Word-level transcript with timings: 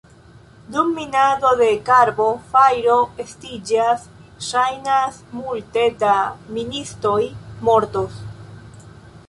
Dum 0.75 0.87
minado 0.99 1.49
de 1.59 1.67
karbo 1.89 2.25
fajro 2.53 2.95
estiĝas, 3.25 4.07
ŝajnas, 4.47 5.21
multe 5.43 5.87
da 6.05 6.17
ministoj 6.57 7.19
mortos. 7.71 8.21